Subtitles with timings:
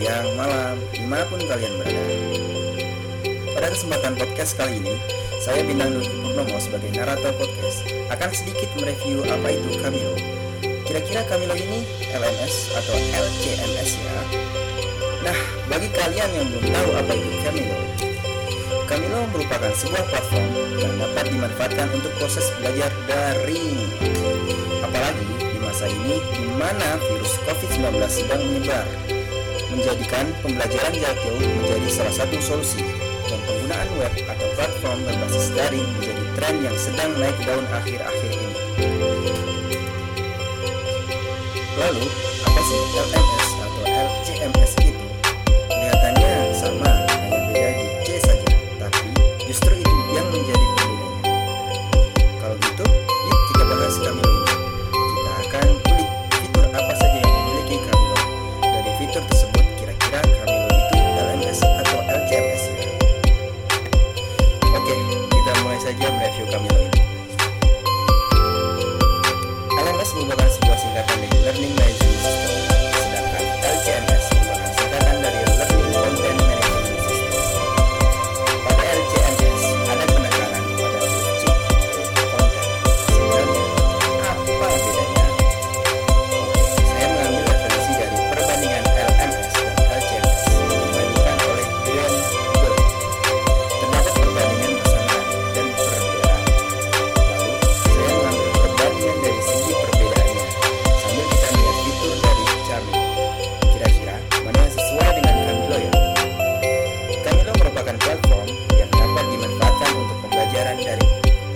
[0.00, 2.04] siang, malam, di mana pun kalian berada.
[3.52, 4.96] Pada kesempatan podcast kali ini,
[5.44, 7.84] saya Bintang Dwi Purnomo sebagai narator podcast.
[8.08, 10.16] Akan sedikit mereview apa itu Camilo
[10.88, 11.84] Kira-kira Camilo ini
[12.16, 14.16] LMS atau LCMS ya?
[15.20, 17.78] Nah, bagi kalian yang belum tahu apa itu Camilo
[18.88, 20.48] Camilo merupakan sebuah platform
[20.80, 23.78] yang dapat dimanfaatkan untuk proses belajar daring.
[24.80, 25.28] Apalagi
[25.60, 28.86] masa ini di mana virus COVID-19 sedang menyebar,
[29.70, 32.82] menjadikan pembelajaran jarak jauh menjadi salah satu solusi
[33.30, 38.56] dan penggunaan web atau platform berbasis daring menjadi tren yang sedang naik daun akhir-akhir ini.
[41.78, 42.04] Lalu,
[42.44, 44.79] apa sih LMS atau LCMS
[65.90, 67.02] saja mereview kami lagi.
[69.74, 71.99] LMS merupakan sebuah singkatan dari Learning Management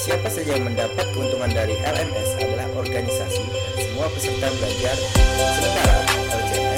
[0.00, 3.44] siapa saja yang mendapat keuntungan dari LMS adalah organisasi.
[3.52, 4.96] Dan semua peserta belajar,
[5.60, 5.96] sementara
[6.40, 6.69] LCMS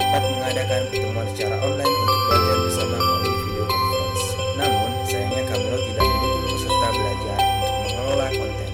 [0.00, 4.24] dapat mengadakan pertemuan secara online untuk belajar bersama melalui video conference.
[4.56, 8.68] Namun, sayangnya Kamilo tidak mendukung peserta belajar untuk mengelola konten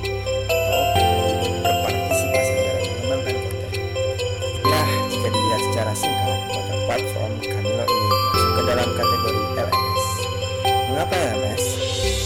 [0.47, 0.83] atau
[1.67, 3.71] berpartisipasi dalam mengembangkan konten.
[4.71, 10.05] Nah, jika dilihat secara singkat, maka platform Kamilo ini masuk ke dalam kategori LMS.
[10.87, 11.65] Mengapa LMS?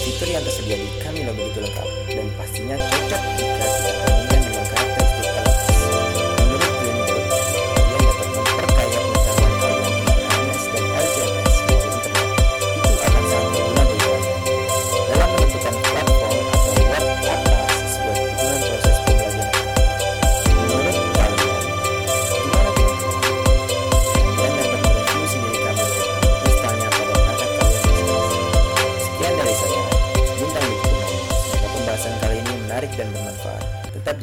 [0.04, 4.29] Fitur yang tersedia di Kamilo begitu lengkap dan pastinya cocok jika kita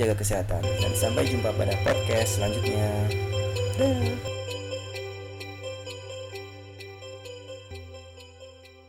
[0.07, 2.87] jaga kesehatan dan sampai jumpa pada podcast selanjutnya.
[3.75, 4.36] Dah.